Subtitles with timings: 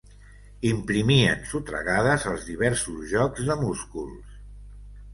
[0.69, 4.37] Imprimien sotragades als diversos jocs de músculs